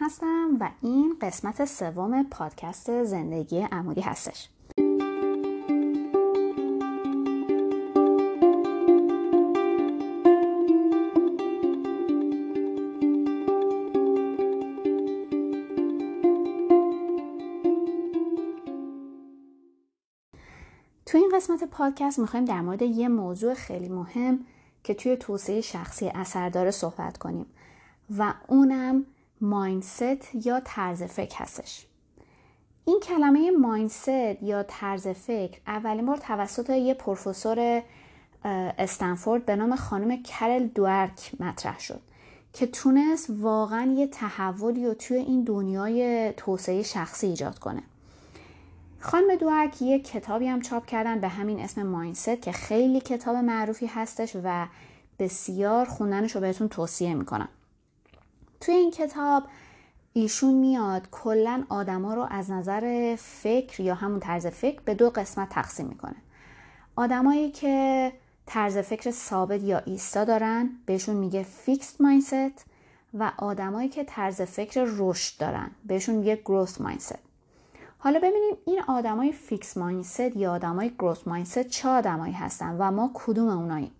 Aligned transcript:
هستم 0.00 0.56
و 0.60 0.70
این 0.82 1.16
قسمت 1.20 1.64
سوم 1.64 2.22
پادکست 2.22 3.04
زندگی 3.04 3.60
عمودی 3.60 4.00
هستش. 4.00 4.48
تو 21.06 21.18
این 21.18 21.32
قسمت 21.34 21.64
پادکست 21.64 22.18
می‌خوایم 22.18 22.44
در 22.44 22.60
مورد 22.60 22.82
یه 22.82 23.08
موضوع 23.08 23.54
خیلی 23.54 23.88
مهم 23.88 24.38
که 24.84 24.94
توی 24.94 25.16
توسعه 25.16 25.60
شخصی 25.60 26.08
اثر 26.08 26.48
داره 26.48 26.70
صحبت 26.70 27.18
کنیم 27.18 27.46
و 28.18 28.34
اونم 28.48 29.06
ماینست 29.40 30.46
یا 30.46 30.60
طرز 30.64 31.02
فکر 31.02 31.36
هستش. 31.38 31.86
این 32.84 33.00
کلمه 33.00 33.50
ماینست 33.50 34.08
یا 34.42 34.62
طرز 34.62 35.08
فکر 35.08 35.60
اولین 35.66 36.06
بار 36.06 36.16
توسط 36.16 36.70
یه 36.70 36.94
پروفسور 36.94 37.82
استنفورد 38.78 39.46
به 39.46 39.56
نام 39.56 39.76
خانم 39.76 40.22
کرل 40.22 40.66
دوارک 40.66 41.32
مطرح 41.40 41.80
شد 41.80 42.00
که 42.52 42.66
تونست 42.66 43.30
واقعا 43.38 43.92
یه 43.92 44.06
تحولی 44.06 44.86
رو 44.86 44.94
توی 44.94 45.16
این 45.16 45.44
دنیای 45.44 46.32
توسعه 46.36 46.82
شخصی 46.82 47.26
ایجاد 47.26 47.58
کنه. 47.58 47.82
خانم 49.00 49.36
دوارک 49.36 49.82
یه 49.82 49.98
کتابی 49.98 50.46
هم 50.46 50.60
چاپ 50.60 50.86
کردن 50.86 51.20
به 51.20 51.28
همین 51.28 51.60
اسم 51.60 51.82
ماینست 51.82 52.42
که 52.42 52.52
خیلی 52.52 53.00
کتاب 53.00 53.36
معروفی 53.36 53.86
هستش 53.86 54.36
و 54.44 54.66
بسیار 55.18 55.86
خوندنش 55.86 56.34
رو 56.34 56.40
بهتون 56.40 56.68
توصیه 56.68 57.14
می‌کنم. 57.14 57.48
توی 58.60 58.74
این 58.74 58.90
کتاب 58.90 59.42
ایشون 60.12 60.54
میاد 60.54 61.08
کلا 61.10 61.64
آدما 61.68 62.14
رو 62.14 62.26
از 62.30 62.50
نظر 62.50 63.16
فکر 63.18 63.80
یا 63.80 63.94
همون 63.94 64.20
طرز 64.20 64.46
فکر 64.46 64.80
به 64.84 64.94
دو 64.94 65.10
قسمت 65.10 65.48
تقسیم 65.48 65.86
می‌کنه. 65.86 66.16
آدمایی 66.96 67.50
که 67.50 68.12
طرز 68.46 68.78
فکر 68.78 69.10
ثابت 69.10 69.62
یا 69.62 69.78
ایستا 69.78 70.24
دارن 70.24 70.70
بهشون 70.86 71.16
میگه 71.16 71.42
fixed 71.42 72.00
mindset 72.00 72.64
و 73.14 73.32
آدمایی 73.38 73.88
که 73.88 74.04
طرز 74.04 74.42
فکر 74.42 74.84
رشد 74.96 75.40
دارن 75.40 75.70
بهشون 75.84 76.14
میگه 76.14 76.36
growth 76.36 76.80
mindset 76.80 77.18
حالا 77.98 78.18
ببینیم 78.18 78.56
این 78.66 78.82
آدمای 78.88 79.32
fixed 79.32 79.76
mindset 79.76 80.36
یا 80.36 80.52
آدمای 80.52 80.90
growth 80.98 81.28
mindset 81.28 81.62
چه 81.62 81.88
آدمایی 81.88 82.34
هستن 82.34 82.76
و 82.78 82.90
ما 82.90 83.10
کدوم 83.14 83.48
اوناییم. 83.48 83.90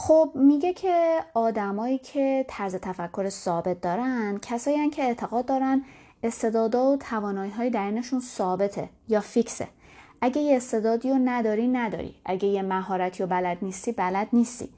خب 0.00 0.32
میگه 0.34 0.72
که 0.72 1.20
آدمایی 1.34 1.98
که 1.98 2.44
طرز 2.48 2.74
تفکر 2.74 3.28
ثابت 3.28 3.80
دارن 3.80 4.38
کسایی 4.42 4.90
که 4.90 5.02
اعتقاد 5.02 5.46
دارن 5.46 5.84
استعدادا 6.22 6.92
و 6.92 6.96
توانایی 6.96 7.52
های 7.52 7.70
درونشون 7.70 8.20
ثابته 8.20 8.88
یا 9.08 9.20
فیکسه. 9.20 9.68
اگه 10.20 10.40
یه 10.40 10.56
استعدادی 10.56 11.10
رو 11.10 11.18
نداری 11.24 11.68
نداری. 11.68 12.14
اگه 12.24 12.48
یه 12.48 12.62
مهارتی 12.62 13.22
رو 13.22 13.28
بلد 13.28 13.58
نیستی 13.62 13.92
بلد 13.92 14.28
نیستی. 14.32 14.68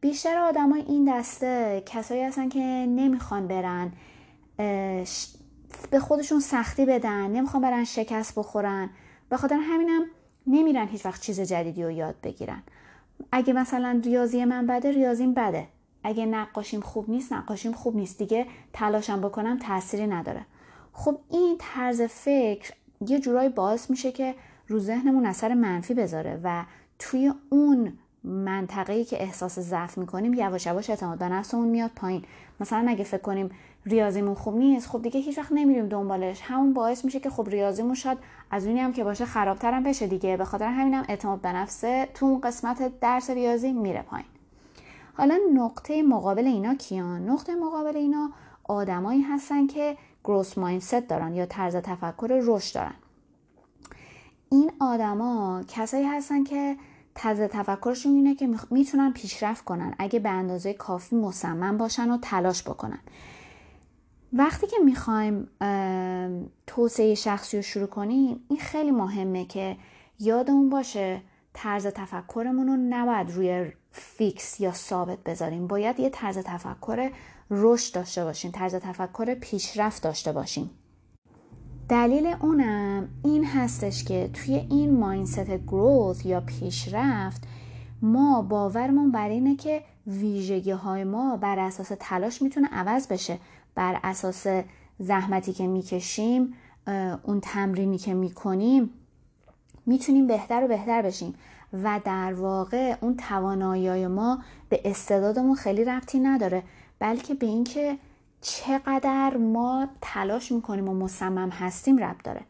بیشتر 0.00 0.38
آدمای 0.38 0.80
این 0.80 1.14
دسته 1.14 1.82
کسایی 1.86 2.22
هستن 2.22 2.48
که 2.48 2.60
نمی‌خوان 2.88 3.48
برن 3.48 3.92
به 5.90 6.00
خودشون 6.00 6.40
سختی 6.40 6.86
بدن 6.86 7.30
نمی‌خوان 7.30 7.62
برن 7.62 7.84
شکست 7.84 8.38
بخورن. 8.38 8.90
به 9.28 9.36
خاطر 9.36 9.56
همینم 9.62 10.02
نمیرن 10.46 10.88
هیچ 10.88 11.06
وقت 11.06 11.20
چیز 11.20 11.40
جدیدی 11.40 11.82
رو 11.82 11.90
یاد 11.90 12.14
بگیرن. 12.22 12.62
اگه 13.32 13.52
مثلا 13.52 14.00
ریاضی 14.04 14.44
من 14.44 14.66
بده 14.66 14.90
ریاضیم 14.90 15.34
بده. 15.34 15.66
اگه 16.04 16.26
نقاشیم 16.26 16.80
خوب 16.80 17.10
نیست 17.10 17.32
نقاشیم 17.32 17.72
خوب 17.72 17.96
نیست. 17.96 18.18
دیگه 18.18 18.46
تلاشم 18.72 19.20
بکنم 19.20 19.58
تأثیری 19.58 20.06
نداره. 20.06 20.46
خب 20.92 21.18
این 21.30 21.56
طرز 21.58 22.02
فکر 22.02 22.72
یه 23.06 23.20
جورایی 23.20 23.48
باعث 23.48 23.90
میشه 23.90 24.12
که 24.12 24.34
رو 24.68 24.78
ذهنمون 24.78 25.26
اثر 25.26 25.54
منفی 25.54 25.94
بذاره 25.94 26.40
و 26.44 26.64
توی 26.98 27.32
اون 27.48 27.92
منطقه‌ای 28.24 29.04
که 29.04 29.22
احساس 29.22 29.58
ضعف 29.58 29.98
می‌کنیم 29.98 30.34
یواش 30.34 30.66
یواش 30.66 30.90
اعتماد 30.90 31.18
به 31.18 31.28
نفسمون 31.28 31.68
میاد 31.68 31.90
پایین. 31.96 32.24
مثلا 32.60 32.86
اگه 32.88 33.04
فکر 33.04 33.20
کنیم 33.20 33.50
ریاضیمون 33.86 34.34
خوب 34.34 34.56
نیست 34.56 34.88
خب 34.88 35.02
دیگه 35.02 35.20
هیچ 35.20 35.38
وقت 35.38 35.52
نمیریم 35.52 35.88
دنبالش. 35.88 36.40
همون 36.42 36.72
باعث 36.72 37.04
میشه 37.04 37.20
که 37.20 37.30
خب 37.30 37.48
ریاضیمون 37.48 37.94
شاید 37.94 38.18
از 38.50 38.66
اونی 38.66 38.80
هم 38.80 38.92
که 38.92 39.04
باشه 39.04 39.24
خرابترم 39.24 39.82
بشه 39.82 40.06
دیگه. 40.06 40.36
به 40.36 40.44
خاطر 40.44 40.68
همینم 40.68 41.04
اعتماد 41.08 41.40
به 41.40 41.52
نفسه 41.52 42.08
تو 42.14 42.26
اون 42.26 42.40
قسمت 42.40 43.00
درس 43.00 43.30
ریاضی 43.30 43.72
میره 43.72 44.02
پایین. 44.02 44.26
حالا 45.14 45.38
نقطه 45.54 46.02
مقابل 46.02 46.46
اینا 46.46 46.74
کیان؟ 46.74 47.30
نقطه 47.30 47.54
مقابل 47.54 47.96
اینا 47.96 48.30
آدمایی 48.64 49.22
هستن 49.22 49.66
که 49.66 49.96
گروس 50.24 50.58
مایندست 50.58 51.08
دارن 51.08 51.34
یا 51.34 51.46
طرز 51.46 51.76
تفکر 51.76 52.40
رشد 52.42 52.74
دارن. 52.74 52.94
این 54.50 54.72
آدما 54.80 55.62
کسایی 55.68 56.04
هستن 56.04 56.44
که 56.44 56.76
طرز 57.14 57.40
تفکرشون 57.40 58.14
اینه 58.14 58.34
که 58.34 58.48
می‌تونن 58.70 59.12
پیشرفت 59.12 59.64
کنن. 59.64 59.94
اگه 59.98 60.18
به 60.18 60.28
اندازه 60.28 60.72
کافی 60.72 61.16
مصمم 61.16 61.78
باشن 61.78 62.10
و 62.10 62.18
تلاش 62.22 62.62
بکنن. 62.62 62.98
وقتی 64.32 64.66
که 64.66 64.76
می‌خوایم 64.84 65.48
توسعه 66.66 67.14
شخصی 67.14 67.56
رو 67.56 67.62
شروع 67.62 67.86
کنیم 67.86 68.40
این 68.48 68.58
خیلی 68.58 68.90
مهمه 68.90 69.44
که 69.44 69.76
یادمون 70.18 70.70
باشه 70.70 71.20
طرز 71.52 71.86
تفکرمون 71.86 72.66
رو 72.66 72.76
نباید 72.76 73.30
روی 73.30 73.72
فیکس 73.92 74.60
یا 74.60 74.72
ثابت 74.72 75.18
بذاریم. 75.18 75.66
باید 75.66 76.00
یه 76.00 76.10
طرز 76.10 76.38
تفکر 76.38 77.10
رشد 77.50 77.94
داشته 77.94 78.24
باشیم 78.24 78.50
طرز 78.50 78.74
تفکر 78.74 79.34
پیشرفت 79.34 80.02
داشته 80.02 80.32
باشیم. 80.32 80.70
دلیل 81.88 82.34
اونم 82.40 83.08
این 83.24 83.44
هستش 83.44 84.04
که 84.04 84.30
توی 84.32 84.54
این 84.54 84.98
ماینست 84.98 85.50
گروث 85.50 86.26
یا 86.26 86.40
پیشرفت 86.40 87.42
ما 88.02 88.42
باورمون 88.42 89.10
بر 89.12 89.28
اینه 89.28 89.56
که 89.56 89.82
ویژگی 90.06 90.70
های 90.70 91.04
ما 91.04 91.36
بر 91.36 91.58
اساس 91.58 91.92
تلاش 92.00 92.42
می‌تونه 92.42 92.68
عوض 92.72 93.08
بشه. 93.08 93.38
بر 93.74 94.00
اساس 94.04 94.46
زحمتی 94.98 95.52
که 95.52 95.66
می‌کشیم 95.66 96.54
اون 97.22 97.40
تمرینی 97.40 97.98
که 97.98 98.14
می‌کنیم 98.14 98.90
می‌تونیم 99.86 100.26
بهتر 100.26 100.64
و 100.64 100.68
بهتر 100.68 101.02
بشیم. 101.02 101.34
و 101.72 102.00
در 102.04 102.34
واقع 102.34 102.96
اون 103.00 103.16
توانایی 103.16 104.06
ما 104.06 104.38
به 104.68 104.80
استعدادمون 104.84 105.54
خیلی 105.54 105.84
ربطی 105.84 106.20
نداره 106.20 106.62
بلکه 106.98 107.34
به 107.34 107.46
اینکه 107.46 107.98
چقدر 108.40 109.36
ما 109.36 109.88
تلاش 110.00 110.52
می‌کنیم 110.52 110.88
و 110.88 110.94
مصمم 110.94 111.50
هستیم 111.50 111.98
ربط 111.98 112.22
داره. 112.24 112.40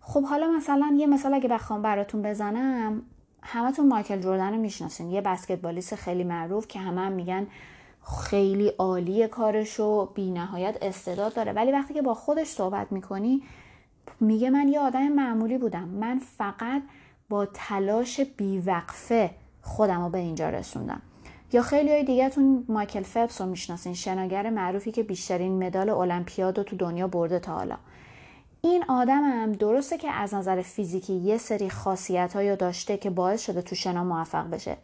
خب 0.00 0.24
حالا 0.24 0.48
مثلا 0.56 0.96
یه 0.98 1.06
مثال 1.06 1.34
اگه 1.34 1.48
بخوام 1.48 1.82
براتون 1.82 2.22
بزنم 2.22 3.02
همتون 3.42 3.88
مایکل 3.88 4.20
جوردن 4.20 4.52
رو 4.52 4.60
می‌شناسین 4.60 5.10
یه 5.10 5.20
بسکتبالیست 5.20 5.94
خیلی 5.94 6.24
معروف 6.24 6.68
که 6.68 6.78
همه 6.78 7.00
هم 7.00 7.12
میگن 7.12 7.46
خیلی 8.16 8.68
عالی 8.68 9.28
کارش 9.28 9.80
و 9.80 10.06
بی 10.06 10.30
نهایت 10.30 10.78
استعداد 10.82 11.34
داره. 11.34 11.52
ولی 11.52 11.72
وقتی 11.72 11.94
که 11.94 12.02
با 12.02 12.14
خودش 12.14 12.46
صحبت 12.46 12.92
می‌کنی 12.92 13.42
میگه 14.20 14.50
من 14.50 14.68
یه 14.68 14.80
آدم 14.80 15.08
معمولی 15.08 15.58
بودم. 15.58 15.88
من 15.88 16.18
فقط 16.38 16.82
با 17.28 17.46
تلاش 17.46 18.20
بیوقفه 18.20 19.30
خودم 19.62 20.02
رو 20.02 20.10
به 20.10 20.18
اینجا 20.18 20.50
رسوندم. 20.50 21.02
یا 21.52 21.62
خیلی 21.62 21.90
های 21.90 22.04
دیگه 22.04 22.28
تون 22.28 22.64
مایکل 22.68 23.02
فبس 23.02 23.40
رو 23.40 23.46
می‌شناسین 23.46 23.94
شناگر 23.94 24.50
معروفی 24.50 24.92
که 24.92 25.02
بیشترین 25.02 25.64
مدال 25.64 25.90
المپیاد 25.90 26.58
رو 26.58 26.64
تو 26.64 26.76
دنیا 26.76 27.08
برده 27.08 27.38
تا 27.38 27.52
حالا. 27.52 27.76
این 28.62 28.84
آدم 28.88 29.22
هم 29.22 29.52
درسته 29.52 29.98
که 29.98 30.10
از 30.10 30.34
نظر 30.34 30.62
فیزیکی 30.62 31.12
یه 31.12 31.38
سری 31.38 31.70
خاصیت 31.70 32.36
رو 32.36 32.56
داشته 32.56 32.96
که 32.96 33.10
باعث 33.10 33.42
شده 33.42 33.62
تو 33.62 33.74
شنا 33.74 34.04
موفق 34.04 34.50
بشه. 34.50 34.76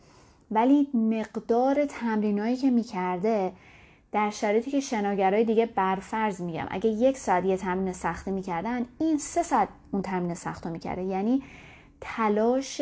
ولی 0.50 0.88
مقدار 0.94 1.84
تمرینایی 1.84 2.56
که 2.56 2.70
می‌کرده 2.70 3.52
در 4.12 4.30
شرایطی 4.30 4.70
که 4.70 4.80
شناگرای 4.80 5.44
دیگه 5.44 5.66
برفرض 5.66 6.40
میگم 6.40 6.66
اگه 6.70 6.90
یک 6.90 7.16
ساعت 7.16 7.44
یه 7.44 7.56
تمرین 7.56 7.92
سختی 7.92 8.30
می‌کردن 8.30 8.86
این 8.98 9.18
سه 9.18 9.42
ساعت 9.42 9.68
اون 9.90 10.02
تمرین 10.02 10.34
سخت 10.34 10.66
رو 10.66 10.72
می‌کرده. 10.72 11.02
یعنی 11.02 11.42
تلاش 12.00 12.80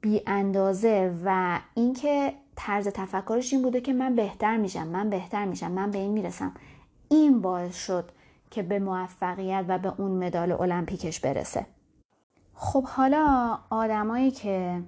بی 0.00 0.22
اندازه 0.26 1.14
و 1.24 1.58
اینکه 1.74 2.32
طرز 2.56 2.88
تفکرش 2.88 3.52
این 3.52 3.62
بوده 3.62 3.80
که 3.80 3.92
من 3.92 4.14
بهتر 4.14 4.56
میشم 4.56 4.86
من 4.86 5.10
بهتر 5.10 5.44
میشم 5.44 5.72
من 5.72 5.90
به 5.90 5.98
این 5.98 6.12
می‌رسم. 6.12 6.52
این 7.08 7.40
باعث 7.40 7.84
شد 7.84 8.10
که 8.50 8.62
به 8.62 8.78
موفقیت 8.78 9.64
و 9.68 9.78
به 9.78 9.92
اون 9.98 10.24
مدال 10.24 10.52
المپیکش 10.52 11.20
برسه. 11.20 11.66
خب 12.54 12.84
حالا 12.84 13.58
آدمایی 13.70 14.30
که 14.30 14.82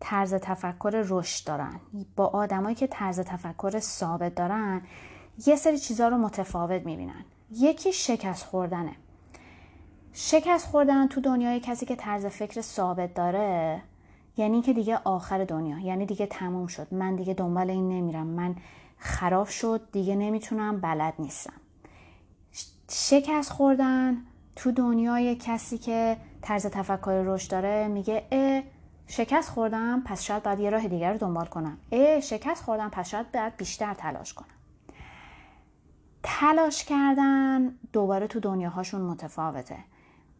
طرز 0.00 0.34
تفکر 0.34 1.04
رشد 1.08 1.46
دارن. 1.46 1.80
با 2.16 2.26
آدمایی 2.26 2.74
که 2.74 2.86
طرز 2.86 3.20
تفکر 3.20 3.78
ثابت 3.78 4.34
دارن 4.34 4.82
یه 5.46 5.56
سری 5.56 5.78
چیزها 5.78 6.08
رو 6.08 6.18
متفاوت 6.18 6.86
می‌بینن. 6.86 7.24
یکی 7.50 7.92
شکست 7.92 8.44
خوردنه. 8.44 8.92
شکست 10.12 10.66
خوردن 10.66 11.08
تو 11.08 11.20
دنیای 11.20 11.60
کسی 11.60 11.86
که 11.86 11.96
طرز 11.96 12.26
فکر 12.26 12.60
ثابت 12.60 13.14
داره 13.14 13.82
یعنی 14.36 14.62
که 14.62 14.72
دیگه 14.72 15.00
آخر 15.04 15.44
دنیا 15.44 15.78
یعنی 15.78 16.06
دیگه 16.06 16.26
تموم 16.26 16.66
شد. 16.66 16.94
من 16.94 17.16
دیگه 17.16 17.34
دنبال 17.34 17.70
این 17.70 17.88
نمیرم. 17.88 18.26
من 18.26 18.56
خراب 18.98 19.46
شد 19.46 19.88
دیگه 19.92 20.16
نمی‌تونم 20.16 20.80
بلد 20.80 21.14
نیستم. 21.18 21.52
شکست 22.90 23.50
خوردن 23.50 24.16
تو 24.56 24.72
دنیای 24.72 25.36
کسی 25.36 25.78
که 25.78 26.16
طرز 26.42 26.66
تفکر 26.66 27.22
رشد 27.26 27.50
داره 27.50 27.88
میگه 27.88 28.26
اه 28.32 28.62
شکست 29.10 29.50
خوردم 29.50 30.02
پس 30.06 30.22
شاید 30.22 30.42
باید 30.42 30.60
یه 30.60 30.70
راه 30.70 30.88
دیگر 30.88 31.12
رو 31.12 31.18
دنبال 31.18 31.46
کنم. 31.46 31.78
اه 31.92 32.20
شکست 32.20 32.64
خوردم 32.64 32.88
پس 32.88 33.08
شاید 33.08 33.32
باید 33.32 33.56
بیشتر 33.56 33.94
تلاش 33.94 34.34
کنم. 34.34 34.48
تلاش 36.22 36.84
کردن 36.84 37.74
دوباره 37.92 38.26
تو 38.26 38.40
دنیاهاشون 38.40 39.00
متفاوته. 39.00 39.76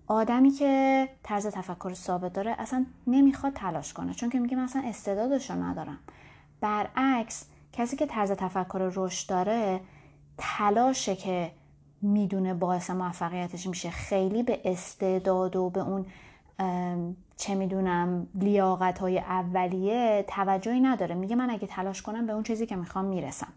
آدمی 0.07 0.51
که 0.51 1.09
طرز 1.23 1.47
تفکر 1.47 1.95
ثابت 1.95 2.33
داره 2.33 2.55
اصلا 2.59 2.87
نمی‌خواد 3.07 3.53
تلاش 3.53 3.93
کنه 3.93 4.15
چون 4.15 4.31
که 4.31 4.39
میگه 4.39 4.57
من 4.57 4.63
اصلا 4.63 4.83
استعدادش 4.85 5.51
رو 5.51 5.63
ندارم. 5.63 5.99
برعکس 6.61 7.45
کسی 7.73 7.97
که 7.97 8.07
طرز 8.07 8.33
تفکر 8.33 8.91
رشد 8.95 9.29
داره 9.29 9.81
تلاشه 10.39 11.17
که 11.17 11.51
می‌دونه 12.03 12.55
باعث 12.55 12.91
موفقیتش 12.91 13.67
میشه. 13.67 13.91
خیلی 13.91 14.43
به 14.43 14.61
استعداد 14.65 15.57
و 15.57 15.71
به 15.71 15.81
اون 15.81 16.07
چه 17.37 17.55
می‌دونم 17.55 18.27
لیاقت 18.35 18.99
های 18.99 19.19
اولیه 19.19 20.25
توجهی 20.29 20.81
نداره. 20.81 21.15
میگه 21.15 21.37
من 21.37 21.51
اگه 21.51 21.67
تلاش 21.67 22.03
کنم 22.03 22.27
به 22.27 22.33
اون 22.33 22.43
چیزی 22.43 22.67
که 22.67 22.77
می‌خوام 22.77 23.05
می‌رسم. 23.05 23.53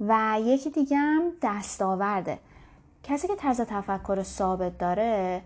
و 0.00 0.36
یکی 0.40 0.70
دیگه 0.70 0.96
هم 0.96 1.22
دستاورده. 1.42 2.38
کسی 3.02 3.28
که 3.28 3.36
طرز 3.36 3.60
تفکر 3.60 4.22
ثابت 4.22 4.78
داره 4.78 5.42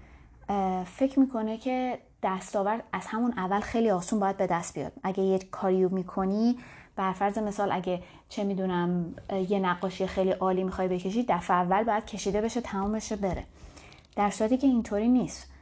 فکر 0.84 1.20
می‌کنه 1.20 1.58
که 1.58 1.98
دستاورد 2.22 2.84
از 2.92 3.06
همون 3.06 3.32
اول 3.36 3.60
خیلی 3.60 3.90
آسون 3.90 4.20
باید 4.20 4.36
به 4.36 4.46
دست 4.46 4.74
بیاد. 4.74 4.92
اگه 5.02 5.22
یه 5.22 5.38
کاریو 5.38 5.88
می‌کنی 5.88 6.58
بر 6.96 7.12
فرض 7.12 7.38
مثال 7.38 7.72
اگه 7.72 8.02
چه 8.28 8.44
می‌دونم 8.44 9.14
یه 9.48 9.58
نقاشی 9.58 10.06
خیلی 10.06 10.30
عالی 10.30 10.64
می‌خوای 10.64 10.88
بکشی 10.88 11.24
دفعه 11.28 11.56
اول 11.56 11.84
باید 11.84 12.04
کشیده 12.04 12.40
بشه 12.40 12.60
تمام 12.60 12.92
بشه 12.92 13.16
بره. 13.16 13.44
در 14.16 14.30
صورتی 14.30 14.56
که 14.56 14.66
اینطوری 14.66 15.08
نیست. 15.08 15.53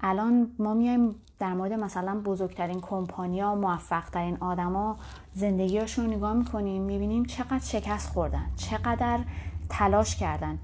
الان 0.00 0.50
ما 0.58 0.74
میایم 0.74 1.14
در 1.38 1.54
مورد 1.54 1.72
مثلا 1.72 2.20
بزرگترین 2.20 2.80
کمپانیا 2.80 3.54
موفقترین 3.54 4.36
آدما 4.40 4.96
زندگیاشون 5.34 6.04
رو 6.04 6.16
نگاه 6.16 6.32
می‌کنیم 6.32 6.82
می‌بینیم 6.82 7.24
چقدر 7.24 7.58
شکست 7.58 8.08
خوردن 8.08 8.46
چقدر 8.56 9.20
تلاش 9.68 10.16
کردن. 10.16 10.58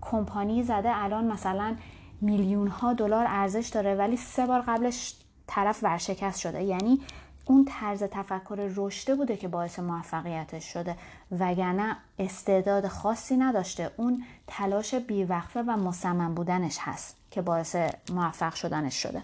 کمپانی 0.00 0.62
زده 0.62 0.90
الان 1.04 1.32
مثلا 1.32 1.76
میلیون 2.20 2.68
ها 2.68 2.92
دلار 2.92 3.26
ارزش 3.28 3.68
داره 3.68 3.94
ولی 3.94 4.16
سه 4.16 4.46
بار 4.46 4.60
قبلش 4.60 5.16
طرف 5.46 5.78
ورشکست 5.82 6.40
شده. 6.40 6.62
یعنی 6.62 7.00
اون 7.44 7.64
طرز 7.68 8.02
تفکر 8.02 8.70
رشده 8.76 9.14
بوده 9.14 9.36
که 9.36 9.48
باعث 9.48 9.78
موفقیتش 9.78 10.64
شده. 10.72 10.96
وگرنه 11.38 11.96
استعداد 12.18 12.88
خاصی 12.88 13.36
نداشته 13.36 13.90
اون 13.96 14.24
تلاش 14.46 14.94
بیوقفه 14.94 15.62
و 15.62 15.76
مصمم 15.76 16.34
بودنش 16.34 16.78
هست. 16.80 17.17
که 17.30 17.42
باعث 17.42 17.76
موفق 18.12 18.54
شدنش 18.54 19.02
شده. 19.02 19.22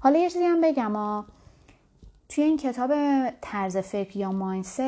حالا 0.00 0.18
یه 0.18 0.30
چیزی 0.30 0.44
هم 0.44 0.60
بگم 0.60 0.96
ها 0.96 1.24
توی 2.28 2.44
این 2.44 2.56
کتاب 2.56 2.90
طرز 3.40 3.76
فکر 3.76 4.16
یا 4.16 4.32
ماینست 4.32 4.80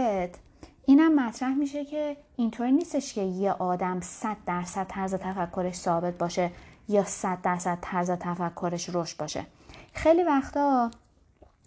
اینم 0.87 1.15
مطرح 1.15 1.55
میشه 1.55 1.85
که 1.85 2.17
اینطوری 2.37 2.73
نیستش 2.73 3.15
که 3.15 3.21
یه 3.21 3.53
آدم 3.53 4.01
100 4.01 4.37
درصد 4.47 4.87
طرز 4.87 5.15
تفکرش 5.15 5.75
ثابت 5.75 6.19
باشه 6.19 6.51
یا 6.89 7.05
100 7.05 7.43
درصد 7.43 7.79
طرز 7.81 8.11
تفکرش 8.11 8.91
رشد 8.93 9.17
باشه. 9.17 9.47
خیلی 9.93 10.23
وقتا 10.23 10.91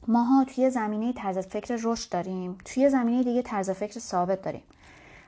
ماها 0.07 0.43
توی 0.43 0.69
زمینه 0.69 1.13
طرز 1.13 1.37
فکر 1.37 1.79
رشد 1.83 2.11
داریم 2.11 2.57
توی 2.65 2.89
زمینه 2.89 3.23
دیگه 3.23 3.41
طرز 3.41 3.69
فکر 3.69 3.99
ثابت 3.99 4.41
داریم. 4.41 4.63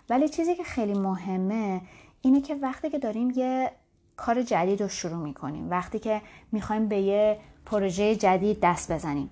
ولی 0.09 0.29
چیزی 0.29 0.55
که 0.55 0.63
خیلی 0.63 0.93
مهمه 0.93 1.81
اینه 2.21 2.41
که 2.41 2.55
وقتی 2.55 2.89
که 2.89 2.99
داریم 2.99 3.33
یه 3.35 3.71
کار 4.17 4.41
جدید 4.41 4.81
رو 4.81 4.89
شروع 4.89 5.23
می‌کنیم. 5.23 5.69
وقتی 5.69 5.99
که 5.99 6.21
می‌خوایم 6.51 6.87
به 6.87 6.97
یه 6.97 7.39
پروژه 7.65 8.15
جدید 8.15 8.59
دست 8.61 8.91
بزنیم. 8.91 9.29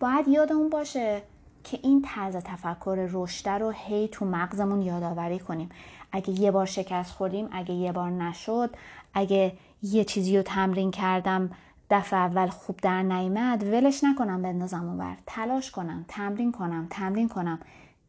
باید 0.00 0.28
یادمون 0.28 0.70
باشه 0.70 1.22
که 1.64 1.78
این 1.82 2.02
طرز 2.02 2.36
تفکر 2.36 3.08
رشد 3.12 3.48
رو 3.48 3.70
هی 3.70 4.08
تو 4.08 4.24
مغزمون 4.24 4.82
یادآوری 4.82 5.38
کنیم. 5.38 5.68
اگه 6.12 6.40
یه 6.40 6.50
بار 6.50 6.66
شکست 6.66 7.10
خوردیم 7.10 7.48
اگه 7.52 7.74
یه 7.74 7.92
بار 7.92 8.10
نشد 8.10 8.76
اگه 9.14 9.52
یه 9.82 10.04
چیزی 10.04 10.36
رو 10.36 10.42
تمرین 10.42 10.90
کردم 10.90 11.50
دفعه 11.90 12.18
اول 12.18 12.46
خوب 12.46 12.76
در 12.76 13.02
نیامد 13.02 13.64
ولش 13.64 14.04
نکنم 14.04 14.42
بندازم 14.42 14.88
اونور 14.88 15.16
تلاش 15.26 15.70
کنم 15.70 16.04
تمرین 16.08 16.52
کنم 16.52 16.86
تمرین 16.90 17.28
کنم. 17.28 17.60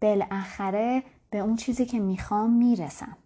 بالاخره 0.01 1.03
به 1.29 1.39
اون 1.39 1.55
چیزی 1.55 1.85
که 1.85 1.99
می‌خوام 1.99 2.53
می‌رسم. 2.53 3.17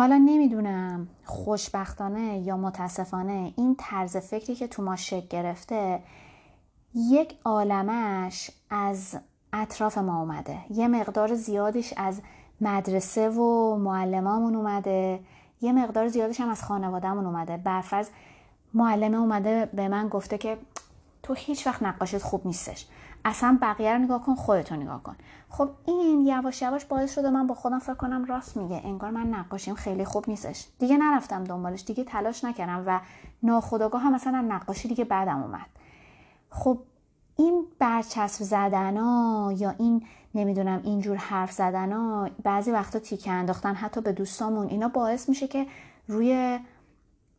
حالا 0.00 0.16
نمی‌دونم 0.16 1.08
خوشبختانه 1.24 2.38
یا 2.38 2.56
متاسفانه 2.56 3.52
این 3.56 3.76
طرز 3.78 4.16
فکری 4.16 4.54
که 4.54 4.68
تو 4.68 4.82
ما 4.82 4.96
شکل 4.96 5.26
گرفته 5.28 6.02
یک 6.94 7.38
عالمش 7.44 8.50
از 8.70 9.18
اطراف 9.52 9.98
ما 9.98 10.20
اومده. 10.20 10.58
یه 10.70 10.88
مقدار 10.88 11.34
زیادش 11.34 11.94
از 11.96 12.20
مدرسه 12.60 13.28
و 13.28 13.76
معلمامون 13.76 14.56
اومده. 14.56 15.20
یه 15.60 15.72
مقدار 15.72 16.08
زیادش 16.08 16.40
هم 16.40 16.48
از 16.48 16.62
خانوادهمون 16.64 17.26
اومده. 17.26 17.56
برفرض 17.56 18.08
معلمه 18.74 19.16
اومده 19.16 19.66
به 19.66 19.88
من 19.88 20.08
گفته 20.08 20.38
که 20.38 20.58
تو 21.22 21.34
هیچ 21.34 21.66
وقت 21.66 21.82
نقاشت 21.82 22.18
خوب 22.18 22.46
نیستش. 22.46 22.86
اصلا 23.24 23.58
بقیه 23.62 23.92
رو 23.92 23.98
نگاه 23.98 24.22
کن 24.22 24.34
خودتو 24.34 24.76
نگاه 24.76 25.02
کن. 25.02 25.16
خب 25.48 25.70
این 25.86 26.26
یواش 26.26 26.62
یواش 26.62 26.84
باعث 26.84 27.14
شده 27.14 27.30
من 27.30 27.46
با 27.46 27.54
خودم 27.54 27.78
فکر 27.78 27.94
کنم 27.94 28.24
راست 28.24 28.56
میگه. 28.56 28.80
انگار 28.84 29.10
من 29.10 29.26
نقاشیم 29.26 29.74
خیلی 29.74 30.04
خوب 30.04 30.24
نیستش. 30.28 30.66
دیگه 30.78 30.96
نرفتم 30.96 31.44
دنبالش 31.44 31.84
دیگه 31.84 32.04
تلاش 32.04 32.44
نکردم 32.44 32.84
و 32.86 33.00
ناخداگاه 33.42 34.02
هم 34.02 34.14
مثلا 34.14 34.40
نقاشی 34.40 34.88
دیگه 34.88 35.04
بعدم 35.04 35.42
اومد. 35.42 35.66
خب 36.50 36.78
این 37.36 37.64
برچسب 37.78 38.44
زدن 38.44 38.96
ها 38.96 39.52
یا 39.56 39.74
این 39.78 40.06
نمی‌دونم 40.34 40.80
اینجور 40.84 41.16
حرف 41.16 41.52
زدن 41.52 41.92
ها 41.92 42.28
بعضی 42.42 42.70
وقتا 42.70 42.98
تیکه 42.98 43.30
انداختن 43.30 43.74
حتی 43.74 44.00
به 44.00 44.12
دوستامون 44.12 44.66
اینا 44.66 44.88
باعث 44.88 45.28
میشه 45.28 45.48
که 45.48 45.66
روی 46.08 46.58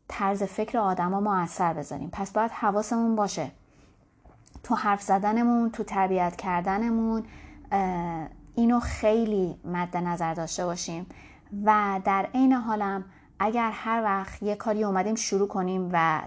طرز 0.08 0.44
فکر 0.44 0.78
آدما 0.78 1.20
ما 1.20 1.38
اثر 1.38 1.74
بذاریم. 1.74 2.10
پس 2.14 2.32
باید 2.32 2.52
حواسمون 2.52 3.16
باشه. 3.16 3.52
تو 4.64 4.76
حرف 4.76 5.02
زدنمون 5.02 5.72
تو 5.72 5.84
تربیت 5.84 6.36
کردنمون 6.36 7.24
اینو 8.56 8.80
خیلی 8.80 9.60
مد 9.66 9.98
نظر 9.98 10.34
داشته 10.34 10.66
باشیم. 10.66 11.06
و 11.66 12.00
در 12.06 12.28
عین 12.34 12.54
حالم 12.54 13.06
اگر 13.40 13.72
هر 13.74 14.04
وقت 14.04 14.44
یه 14.44 14.56
کاری 14.56 14.84
اومدیم 14.84 15.16
شروع 15.16 15.48
کنیم 15.48 15.90
و 15.94 16.22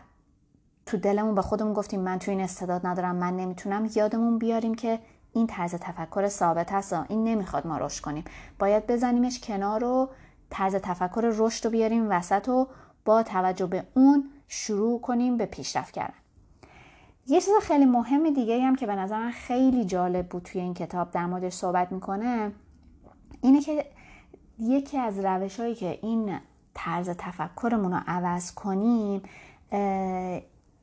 تو 0.87 0.97
دلمون 0.97 1.35
به 1.35 1.43
خودمون 1.43 1.73
گفتیم 1.73 2.01
من 2.01 2.19
تو 2.19 2.31
این 2.31 2.41
استعداد 2.41 2.87
ندارم 2.87 3.17
من 3.17 3.37
نمی‌تونم 3.37 3.91
یادمون 3.95 4.39
بیاریم 4.39 4.75
که 4.75 4.99
این 5.33 5.47
طرز 5.47 5.75
تفکر 5.75 6.29
ثابت 6.29 6.73
هست 6.73 6.93
این 6.93 7.25
نمی‌خواد 7.25 7.67
ما 7.67 7.79
رشد 7.79 8.05
کنیم. 8.05 8.25
باید 8.59 8.87
بزنیمش 8.87 9.41
کنار 9.41 9.85
و 9.85 10.09
طرز 10.51 10.75
تفکر 10.75 11.33
رشد 11.37 11.65
رو 11.65 11.71
بیاریم 11.71 12.11
وسط 12.11 12.49
و 12.49 12.69
با 13.05 13.23
توجه 13.23 13.67
به 13.67 13.87
اون 13.95 14.31
شروع 14.49 15.01
کنیم 15.01 15.37
به 15.37 15.47
پیشرفت 15.47 15.95
کردن. 15.95 16.15
یه 17.27 17.41
چیز 17.41 17.55
خیلی 17.63 17.85
مهم 17.85 18.31
دیگه 18.31 18.63
هم 18.63 18.77
که 18.77 18.87
به 18.87 18.95
نظر 18.95 19.19
من 19.19 19.31
خیلی 19.31 19.85
جالب 19.85 20.29
بود 20.29 20.43
توی 20.43 20.61
این 20.61 20.75
کتاب 20.75 21.11
در 21.11 21.27
موردش 21.27 21.53
صحبت 21.53 21.93
می‌کنه 21.93 22.53
اینه 23.41 23.61
که 23.61 23.87
یکی 24.59 24.99
از 24.99 25.25
روش 25.25 25.61
هایی 25.61 25.75
که 25.75 25.99
این 26.03 26.39
طرز 26.75 27.11
تفکرمون 27.11 27.93
رو 27.93 28.01
عوض 28.07 28.53
کنیم 28.53 29.23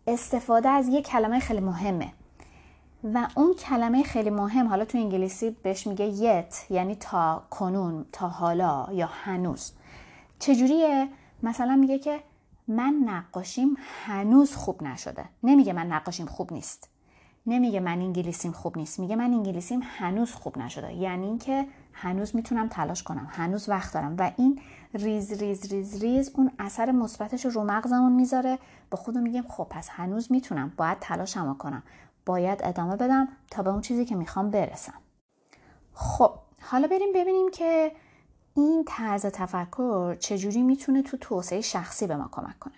استفاده 0.08 0.70
از 0.70 0.88
یه 0.88 1.02
کلمه 1.02 1.40
خیلی 1.40 1.60
مهمه. 1.60 2.14
و 3.04 3.28
اون 3.36 3.54
کلمه 3.54 4.04
خیلی 4.04 4.30
مهم 4.30 4.68
حالا 4.68 4.86
تو 4.86 4.98
انگلیسی 4.98 5.50
بهش 5.50 5.88
میگه 5.88 6.06
یت 6.06 6.66
یعنی 6.70 6.96
تا 6.96 7.44
کنون 7.50 8.06
تا 8.12 8.28
حالا 8.28 8.88
یا 8.92 9.10
هنوز. 9.12 9.72
چجوریه؟ 10.40 11.08
مثلا 11.44 11.76
میگه 11.76 12.00
که 12.00 12.20
من 12.76 12.94
نقاشیم 13.06 13.78
هنوز 13.80 14.56
خوب 14.56 14.84
نشده. 14.84 15.26
نمیگه 15.44 15.74
من 15.74 15.88
نقاشیم 15.88 16.26
خوب 16.26 16.54
نیست. 16.54 16.90
نمیگه 17.46 17.80
من 17.80 18.02
انگلیسیم 18.02 18.52
خوب 18.52 18.78
نیست. 18.78 19.00
میگه 19.00 19.16
من 19.16 19.34
انگلیسیم 19.34 19.80
هنوز 19.84 20.34
خوب 20.34 20.58
نشده. 20.58 20.94
یعنی 20.94 21.26
اینکه 21.26 21.68
هنوز 21.94 22.36
می‌تونم 22.36 22.68
تلاش 22.68 23.04
کنم. 23.04 23.28
هنوز 23.32 23.70
وقت 23.70 23.94
دارم. 23.94 24.16
و 24.18 24.32
این 24.38 24.62
ریز 24.94 25.42
ریز 25.42 25.74
ریز 25.74 26.04
ریز 26.04 26.32
اون 26.36 26.52
اثر 26.60 26.92
مثبتش 26.92 27.46
رو 27.46 27.64
مغزمون 27.64 28.12
می‌ذاره. 28.12 28.60
به 28.90 28.98
خودم 28.98 29.22
میگم 29.22 29.46
خب 29.48 29.68
پس 29.70 29.90
هنوز 29.90 30.32
می‌تونم. 30.32 30.74
باید 30.78 30.98
تلاشم 31.00 31.54
کنم. 31.54 31.84
باید 32.26 32.60
ادامه 32.64 32.96
بدم 32.96 33.28
تا 33.52 33.64
به 33.64 33.70
اون 33.70 33.82
چیزی 33.82 34.06
که 34.06 34.16
می‌خوام 34.16 34.50
برسم. 34.50 34.94
خب 35.94 36.32
حالا 36.62 36.88
بریم 36.88 37.14
ببینیم 37.16 37.52
که 37.52 37.92
این 38.56 38.84
طرز 38.88 39.26
تفکر 39.26 40.16
چجوری 40.16 40.62
می‌تونه 40.62 41.04
تو 41.04 41.18
توسعه 41.18 41.62
شخصی 41.62 42.08
به 42.08 42.16
ما 42.16 42.30
کمک 42.32 42.60
کنه؟ 42.60 42.74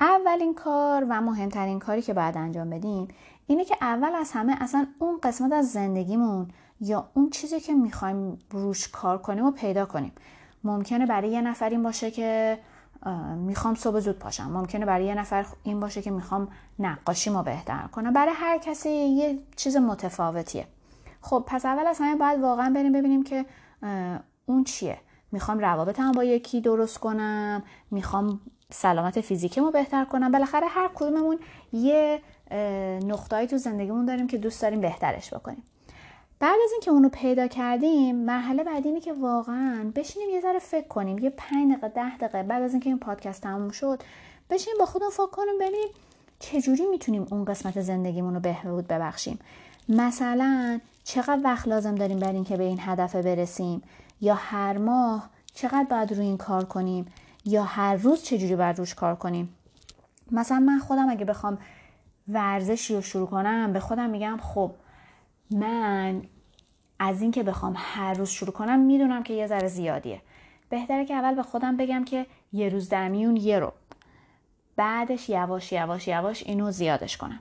اولین 0.00 0.54
کار 0.54 1.06
و 1.08 1.20
مهمترین 1.20 1.78
کاری 1.78 2.02
که 2.02 2.14
باید 2.14 2.36
انجام 2.36 2.70
بدیم 2.70 3.08
اینه 3.46 3.64
که 3.64 3.76
اول 3.80 4.14
از 4.14 4.32
همه 4.32 4.56
اصلا 4.60 4.86
اون 4.98 5.18
قسمت 5.22 5.52
از 5.52 5.72
زندگیمون 5.72 6.48
یا 6.80 7.10
اون 7.14 7.30
چیزی 7.30 7.60
که 7.60 7.74
می‌خوایم 7.74 8.38
روش 8.50 8.88
کار 8.88 9.18
کنیم 9.18 9.44
و 9.44 9.50
پیدا 9.50 9.86
کنیم. 9.86 10.12
ممکنه 10.64 11.06
برای 11.06 11.30
یه 11.30 11.40
نفر 11.40 11.68
این 11.68 11.82
باشه 11.82 12.10
که 12.10 12.58
می‌خوام 13.36 13.74
صبح 13.74 14.00
زود 14.00 14.18
پاشم. 14.18 14.50
ممکنه 14.50 14.86
برای 14.86 15.06
یه 15.06 15.14
نفر 15.14 15.46
این 15.62 15.80
باشه 15.80 16.02
که 16.02 16.10
می‌خوام 16.10 16.48
نقاشیمو 16.78 17.42
بهتر 17.42 17.86
کنم. 17.92 18.12
برای 18.12 18.34
هر 18.34 18.58
کسی 18.58 18.90
یه 18.90 19.38
چیز 19.56 19.76
متفاوتیه. 19.76 20.66
خب 21.20 21.44
پس 21.46 21.66
اول 21.66 21.86
از 21.86 21.98
همه 22.00 22.16
باید 22.16 22.40
واقعا 22.40 22.70
بریم 22.70 22.92
ببینیم 22.92 23.22
که 23.22 23.46
اون 24.46 24.64
چیه؟ 24.64 24.98
می‌خوام 25.32 25.58
روابطم 25.58 26.12
با 26.12 26.24
یکی 26.24 26.60
درست 26.60 26.98
کنم؟ 26.98 27.62
می‌خوام 27.90 28.40
سلامت 28.70 29.20
فیزیکیمو 29.20 29.70
بهتر 29.70 30.04
کنم؟ 30.04 30.32
بالاخره 30.32 30.66
هر 30.66 30.90
کدوممون 30.94 31.38
یه 31.72 32.20
نقطه‌ای 33.04 33.46
تو 33.46 33.58
زندگیمون 33.58 34.04
داریم 34.04 34.26
که 34.26 34.38
دوست 34.38 34.62
داریم 34.62 34.80
بهترش 34.80 35.34
بکنیم. 35.34 35.62
بعد 36.40 36.58
از 36.64 36.70
اینکه 36.72 36.90
اونو 36.90 37.08
پیدا 37.08 37.46
کردیم 37.46 38.16
مرحله 38.16 38.64
بعدی 38.64 38.88
اینه 38.88 39.00
که 39.00 39.12
واقعا 39.12 39.92
بشینیم 39.94 40.28
یه 40.30 40.40
ذره 40.40 40.58
فکر 40.58 40.88
کنیم. 40.88 41.18
یه 41.18 41.30
پنج 41.30 41.72
دقیقه 41.72 41.88
ده 41.88 42.16
دقیقه 42.16 42.42
بعد 42.42 42.62
از 42.62 42.72
اینکه 42.72 42.90
این 42.90 42.98
پادکست 42.98 43.42
تموم 43.42 43.70
شد 43.70 44.02
بشینیم 44.50 44.78
با 44.78 44.86
خودمون 44.86 45.10
فکر 45.10 45.26
کنیم 45.26 45.58
ببینیم 45.60 45.88
چجوری 46.38 46.86
می‌تونیم 46.86 47.26
اون 47.30 47.44
قسمت 47.44 47.80
زندگیمون 47.80 48.34
رو 48.34 48.40
بهبود 48.40 48.86
ببخشیم. 48.86 49.38
مثلا 49.88 50.80
چقدر 51.04 51.40
وقت 51.44 51.68
لازم 51.68 51.94
داریم 51.94 52.18
برای 52.18 52.34
اینکه 52.34 52.56
به 52.56 52.64
این 52.64 52.78
هدف 52.80 53.16
برسیم؟ 53.16 53.82
یا 54.20 54.34
هر 54.34 54.78
ماه 54.78 55.30
چقدر 55.54 55.86
باید 55.90 56.12
روی 56.12 56.26
این 56.26 56.36
کار 56.36 56.64
کنیم 56.64 57.06
یا 57.44 57.62
هر 57.62 57.96
روز 57.96 58.22
چجوری 58.22 58.56
باید 58.56 58.78
روش 58.78 58.94
کار 58.94 59.14
کنیم. 59.14 59.56
مثلا 60.30 60.58
من 60.58 60.78
خودم 60.78 61.08
اگه 61.08 61.24
بخوام 61.24 61.58
ورزشی 62.28 62.94
رو 62.94 63.00
شروع 63.00 63.26
کنم 63.26 63.72
به 63.72 63.80
خودم 63.80 64.10
میگم 64.10 64.38
خب 64.42 64.70
من 65.50 66.22
از 66.98 67.22
اینکه 67.22 67.42
بخوام 67.42 67.74
هر 67.76 68.14
روز 68.14 68.28
شروع 68.28 68.52
کنم 68.52 68.80
می‌دونم 68.80 69.22
که 69.22 69.34
یه 69.34 69.46
ذره 69.46 69.68
زیادیه. 69.68 70.20
بهتره 70.68 71.04
که 71.04 71.14
اول 71.14 71.34
به 71.34 71.42
خودم 71.42 71.76
بگم 71.76 72.04
که 72.04 72.26
یه 72.52 72.68
روز 72.68 72.88
در 72.88 73.08
میون 73.08 73.36
یه 73.36 73.58
رو. 73.58 73.72
بعدش 74.76 75.28
یواش 75.28 75.72
یواش 75.72 76.08
یواش 76.08 76.42
اینو 76.42 76.70
زیادش 76.70 77.16
کنم. 77.16 77.40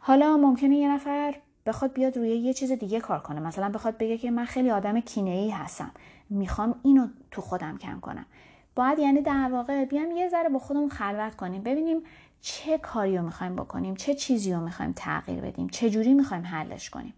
حالا 0.00 0.36
ممکنه 0.36 0.76
یه 0.76 0.88
نفر 0.88 1.34
بخواد 1.66 1.92
بیاد 1.92 2.16
روی 2.16 2.28
یه 2.28 2.54
چیز 2.54 2.72
دیگه 2.72 3.00
کار 3.00 3.18
کنه. 3.20 3.40
مثلا 3.40 3.68
بخواد 3.68 3.98
بگه 3.98 4.18
که 4.18 4.30
من 4.30 4.44
خیلی 4.44 4.70
آدم 4.70 5.00
کینه 5.00 5.30
ای 5.30 5.50
هستم. 5.50 5.90
می‌خوام 6.30 6.80
اینو 6.82 7.08
تو 7.30 7.40
خودم 7.40 7.78
کم 7.78 8.00
کنم. 8.00 8.26
باید 8.74 8.98
یعنی 8.98 9.22
در 9.22 9.48
واقع 9.52 9.84
بیام 9.84 10.10
یه 10.10 10.28
ذره 10.28 10.48
با 10.48 10.58
خودمون 10.58 10.88
خلوت 10.88 11.36
کنیم. 11.36 11.62
ببینیم 11.62 12.02
چه 12.40 12.78
کاری 12.78 13.16
رو 13.16 13.24
می‌خوایم 13.24 13.56
بکنیم 13.56 13.94
چه 13.94 14.14
چیزی 14.14 14.52
رو 14.52 14.60
می‌خوایم 14.60 14.92
تغییر 14.96 15.40
بدیم 15.40 15.68
چه 15.68 15.90
جوری 15.90 16.14
می‌خوایم 16.14 16.46
حلش 16.46 16.90
کنیم. 16.90 17.14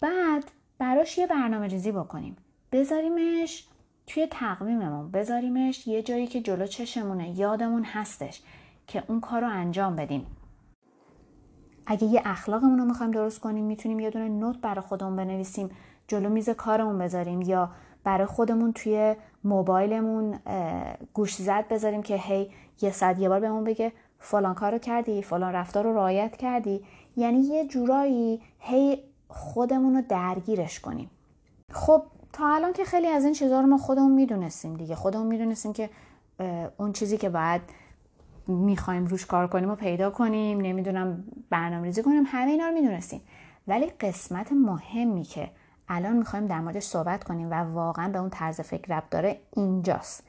بعد 0.00 0.50
براش 0.78 1.18
یه 1.18 1.26
برنامه 1.26 1.66
ریزی 1.66 1.92
بکنیم. 1.92 2.36
بذاریمش 2.72 3.66
توی 4.06 4.26
تقویممون. 4.30 5.10
بذاریمش 5.10 5.86
یه 5.86 6.02
جایی 6.02 6.26
که 6.26 6.40
جلو 6.40 6.66
چشمونه 6.66 7.38
یادمون 7.38 7.84
هستش 7.84 8.42
که 8.86 9.02
اون 9.08 9.20
کار 9.20 9.40
رو 9.40 9.48
انجام 9.48 9.96
بدیم. 9.96 10.26
اگه 11.90 12.04
یه 12.04 12.22
اخلاقمون 12.24 12.78
رو 12.78 12.84
می‌خوایم 12.84 13.12
درست 13.12 13.40
کنیم 13.40 13.64
می‌تونیم 13.64 14.00
یه 14.00 14.10
دونه 14.10 14.28
نوت 14.28 14.60
برای 14.60 14.80
خودمون 14.80 15.16
بنویسیم 15.16 15.70
جلو 16.08 16.28
میز 16.28 16.50
کارمون 16.50 16.98
بذاریم 16.98 17.42
یا 17.42 17.70
برای 18.04 18.26
خودمون 18.26 18.72
توی 18.72 19.16
موبایلمون 19.44 20.38
گوش 21.14 21.34
زد 21.34 21.68
بذاریم 21.68 22.02
که 22.02 22.16
هی 22.16 22.50
یه 22.80 22.90
صد 22.90 23.18
یه 23.18 23.28
بار 23.28 23.40
بهمون 23.40 23.64
بگه 23.64 23.92
فلان 24.18 24.54
کارو 24.54 24.78
کردی 24.78 25.22
فلان 25.22 25.52
رفتار 25.52 25.84
رو 25.84 25.94
رعایت 25.94 26.36
کردی. 26.36 26.84
یعنی 27.16 27.38
یه 27.38 27.66
جورایی 27.66 28.40
هی 28.58 29.02
خودمون 29.28 29.96
رو 29.96 30.02
درگیرش 30.08 30.80
کنیم. 30.80 31.10
خب 31.72 32.02
تا 32.32 32.54
الان 32.54 32.72
که 32.72 32.84
خیلی 32.84 33.06
از 33.06 33.24
این 33.24 33.32
چیزها 33.32 33.60
رو 33.60 33.66
ما 33.66 33.78
خودمون 33.78 34.12
می‌دونستیم 34.12 34.74
دیگه. 34.74 34.94
خودمون 34.94 35.26
می‌دونستیم 35.26 35.72
که 35.72 35.90
اون 36.76 36.92
چیزی 36.92 37.16
که 37.16 37.28
باید 37.28 37.60
می‌خوایم 38.48 39.06
روش 39.06 39.26
کار 39.26 39.46
کنیم 39.46 39.70
و 39.70 39.74
پیدا 39.74 40.10
کنیم 40.10 40.60
نمی‌دونم 40.60 41.24
برنامه 41.50 41.84
ریزی 41.84 42.02
کنیم 42.02 42.22
همه 42.26 42.50
اینا 42.50 42.68
رو 42.68 42.74
می‌دونستیم. 42.74 43.20
ولی 43.68 43.86
قسمت 43.86 44.52
مهمی 44.52 45.22
که 45.22 45.50
الان 45.88 46.16
می‌خوایم 46.16 46.46
در 46.46 46.60
موردش 46.60 46.82
صحبت 46.82 47.24
کنیم 47.24 47.50
و 47.50 47.54
واقعا 47.54 48.08
به 48.08 48.18
اون 48.18 48.30
طرز 48.30 48.60
فکر 48.60 48.96
رب 48.96 49.04
داره 49.10 49.40
اینجاست. 49.56 50.24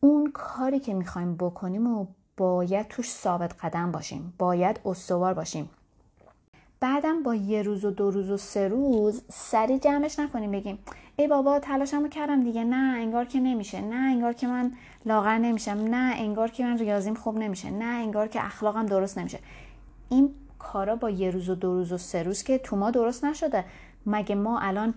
اون 0.00 0.30
کاری 0.34 0.80
که 0.80 0.94
می‌خوایم 0.94 1.36
بکنیم 1.36 1.86
و 1.86 2.06
باید 2.36 2.88
توش 2.88 3.10
ثابت 3.10 3.64
قدم 3.64 3.92
باشیم 3.92 4.34
باید 4.38 4.80
استوار 4.84 5.34
باشیم. 5.34 5.70
بعدم 6.80 7.22
با 7.22 7.34
یه 7.34 7.62
روز 7.62 7.84
و 7.84 7.90
دو 7.90 8.10
روز 8.10 8.30
و 8.30 8.36
سه 8.36 8.68
روز 8.68 9.22
سری 9.28 9.78
جمعش 9.78 10.18
نکنیم 10.18 10.50
بگیم 10.50 10.78
ای 11.16 11.28
بابا 11.28 11.58
تلاشمو 11.58 12.08
کردم 12.08 12.42
دیگه. 12.44 12.64
نه 12.64 12.96
انگار 12.98 13.24
که 13.24 13.40
نمیشه. 13.40 13.80
نه 13.80 13.96
انگار 13.96 14.32
که 14.32 14.46
من 14.46 14.72
لاغر 15.06 15.38
نمیشم. 15.38 15.70
نه 15.70 16.14
انگار 16.16 16.50
که 16.50 16.64
من 16.64 16.78
ریاضیم 16.78 17.14
خوب 17.14 17.38
نمیشه. 17.38 17.70
نه 17.70 17.84
انگار 17.84 18.28
که 18.28 18.44
اخلاقم 18.44 18.86
درست 18.86 19.18
نمیشه. 19.18 19.38
این 20.08 20.30
کارا 20.58 20.96
با 20.96 21.10
یه 21.10 21.30
روز 21.30 21.48
و 21.48 21.54
دو 21.54 21.74
روز 21.74 21.92
و 21.92 21.98
سه 21.98 22.22
روز 22.22 22.42
که 22.42 22.58
تو 22.58 22.76
ما 22.76 22.90
درست 22.90 23.24
نشده. 23.24 23.64
مگه 24.06 24.34
ما 24.34 24.58
الان 24.58 24.94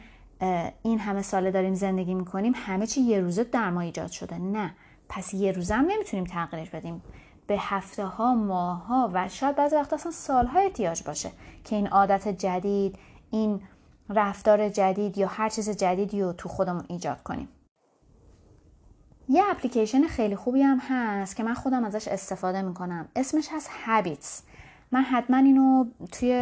این 0.84 1.00
همه 1.00 1.22
ساله 1.22 1.52
داریم 1.52 1.74
زندگی 1.74 2.14
می‌کنیم 2.14 2.54
همه 2.56 2.88
چی 2.88 3.02
یه 3.02 3.20
روزه 3.20 3.44
در 3.44 3.70
ما 3.70 3.82
ایجاد 3.82 4.12
شده؟ 4.12 4.38
نه. 4.38 4.74
پس 5.10 5.34
یه 5.34 5.52
روزه 5.52 5.76
هم 5.76 5.86
نمی‌تونیم 5.86 6.26
تغییرش 6.26 6.70
بدیم. 6.70 7.02
به 7.48 7.58
هفته 7.60 8.06
ها 8.06 8.36
ماه 8.36 8.86
ها 8.86 9.12
و 9.14 9.28
شاید 9.30 9.56
بعضی 9.56 9.76
وقت 9.76 9.94
اصلا 9.94 10.12
سال 10.12 10.46
ها 10.46 10.60
احتیاج 10.60 11.04
باشه 11.04 11.32
که 11.64 11.76
این 11.76 11.88
عادت 11.88 12.28
جدید 12.28 12.96
این 13.32 13.62
رفتار 14.10 14.70
جدید 14.70 15.18
یا 15.18 15.28
هر 15.28 15.50
چیز 15.50 15.70
جدیدی 15.70 16.22
رو 16.22 16.34
تو 16.34 16.50
خودمون 16.50 16.84
ایجاد 16.88 17.24
کنیم. 17.24 17.48
یه 19.30 19.44
اپلیکیشن 19.50 20.08
خیلی 20.08 20.36
خوبی 20.36 20.62
هم 20.62 20.78
هست 20.90 21.36
که 21.36 21.44
من 21.44 21.54
خودم 21.54 21.84
ازش 21.84 22.08
استفاده 22.08 22.62
می‌کنم. 22.62 23.08
اسمش 23.16 23.48
هست 23.52 23.70
هابیتس 23.86 24.44
من 24.92 25.02
حتما 25.02 25.38
اینو 25.38 25.86
توی 26.12 26.34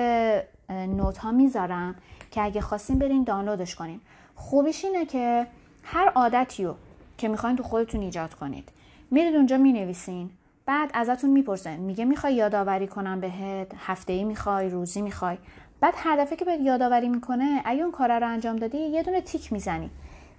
نوت 0.69 1.17
ها 1.17 1.31
می‌ذارم 1.31 1.95
که 2.31 2.41
اگه 2.41 2.61
خواستین 2.61 2.99
برین 2.99 3.23
دانلودش 3.23 3.75
کنین. 3.75 3.99
خوبیش 4.35 4.85
اینه 4.85 5.05
که 5.05 5.47
هر 5.83 6.09
عادتی 6.15 6.63
رو 6.63 6.75
که 7.17 7.27
می‌خواین 7.27 7.55
تو 7.55 7.63
خودتون 7.63 8.01
ایجاد 8.01 8.33
کنید. 8.33 8.69
میرید 9.11 9.35
اونجا 9.35 9.57
می‌نویسین. 9.57 10.29
بعد 10.65 10.91
ازتون 10.93 11.29
می‌پرسه. 11.29 11.77
میگه 11.77 12.05
می‌خوای 12.05 12.35
یادآوری 12.35 12.87
کنم 12.87 13.19
بهت؟ 13.19 13.71
هفته 13.77 14.13
ای 14.13 14.23
می‌خوای؟ 14.23 14.69
روزی 14.69 15.01
می‌خوای؟ 15.01 15.37
بعد 15.83 15.93
هر 15.97 16.15
دفعه 16.15 16.37
که 16.37 16.45
بهت 16.45 16.61
یادآوری 16.61 17.09
می‌کنه 17.09 17.61
اگه 17.65 17.81
اون 17.81 17.91
کار 17.91 18.19
رو 18.19 18.27
انجام 18.27 18.55
دادی 18.55 18.77
یه 18.77 19.03
دونه 19.03 19.21
تیک 19.21 19.53
می‌زنی. 19.53 19.89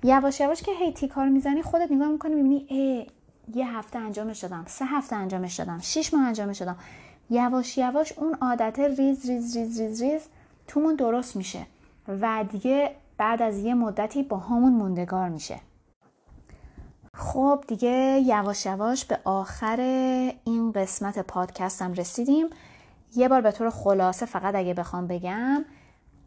یواش 0.03 0.41
یواش 0.41 0.63
که 0.63 0.73
هی 0.73 0.93
تیک 0.93 1.13
رو 1.13 1.25
می‌زنی 1.25 1.63
خودت 1.63 1.93
نگاه 1.93 2.09
می‌کنی 2.09 2.35
می‌بینی 2.35 2.67
ای 2.69 3.07
یه 3.55 3.77
هفته 3.77 3.99
انجامش 3.99 4.39
دادم 4.39 4.65
سه 4.67 4.85
هفته 4.85 5.17
انجامش 5.17 5.55
دادم 5.55 5.79
شش 5.79 6.15
ماه 6.15 6.27
انجامش 6.27 6.59
دادم. 6.59 6.77
یواش 7.31 7.79
یواش 7.79 8.13
اون 8.13 8.35
عادت 8.35 8.79
ریز 8.79 9.31
ریز 9.31 9.57
ریز 9.57 9.81
ریز 9.81 10.03
ریز 10.03 10.23
تومون 10.69 10.95
درست 10.95 11.37
میشه 11.37 11.67
و 12.09 12.45
دیگه 12.51 12.91
بعد 13.17 13.43
از 13.43 13.59
یه 13.59 13.75
مدتی 13.75 14.23
باهامون 14.23 14.73
موندگار 14.73 15.29
میشه. 15.29 15.61
خب 17.15 17.65
دیگه 17.69 18.23
یواش 18.25 18.67
یواش 18.67 19.05
به 19.05 19.19
آخر 19.25 19.81
این 20.45 20.73
قسمت 20.73 21.19
پادکستم 21.19 21.93
رسیدیم. 21.93 22.47
یه 23.17 23.29
بار 23.29 23.41
به 23.41 23.53
طور 23.53 23.71
خلاصه 23.71 24.27
فقط 24.27 24.55
اگه 24.55 24.75
بخوام 24.75 25.07
بگم 25.07 25.65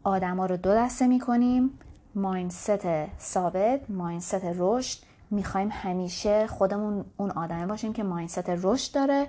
آدما 0.02 0.46
رو 0.46 0.56
دو 0.56 0.74
دسته 0.74 1.06
می‌کنیم. 1.06 1.78
ماینست 2.14 3.20
ثابت 3.20 3.90
ماینست 3.90 4.44
رشد. 4.44 4.98
می‌خوایم 5.30 5.68
همیشه 5.72 6.46
خودمون 6.46 7.04
اون 7.16 7.30
آدمه 7.30 7.66
باشیم 7.66 7.92
که 7.92 8.02
ماینست 8.02 8.50
رشد 8.50 8.94
داره. 8.94 9.26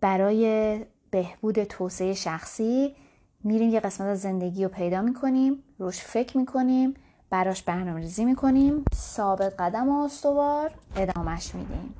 برای 0.00 0.80
بهبود 1.10 1.64
توسعه 1.64 2.14
شخصی 2.14 2.96
میریم 3.44 3.70
یه 3.70 3.80
قسمت 3.80 4.06
از 4.06 4.20
زندگی 4.20 4.64
رو 4.64 4.70
پیدا 4.70 5.02
می‌کنیم 5.02 5.62
روش 5.78 6.00
فکر 6.00 6.38
می‌کنیم 6.38 6.94
براش 7.30 7.62
برنامه 7.62 8.00
ریزی 8.00 8.24
می‌کنیم. 8.24 8.84
ثابت 8.94 9.54
قدم 9.58 9.88
و 9.88 10.04
استوار 10.04 10.70
ادامش 10.96 11.54
میدیم. 11.54 11.94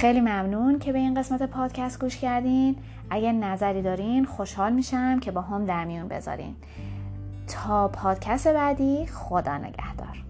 خیلی 0.00 0.20
ممنون 0.20 0.78
که 0.78 0.92
به 0.92 0.98
این 0.98 1.14
قسمت 1.14 1.42
پادکست 1.42 2.00
گوش 2.00 2.16
کردین. 2.16 2.76
اگر 3.10 3.32
نظری 3.32 3.82
دارین 3.82 4.24
خوشحال 4.24 4.72
میشم 4.72 5.20
که 5.20 5.30
با 5.30 5.40
هم 5.40 5.66
در 5.66 5.84
میون 5.84 6.08
بذارین. 6.08 6.54
تا 7.48 7.88
پادکست 7.88 8.48
بعدی 8.48 9.06
خدا 9.06 9.58
نگهدار. 9.58 10.29